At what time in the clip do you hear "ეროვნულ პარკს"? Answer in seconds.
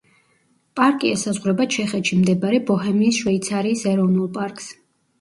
3.97-4.77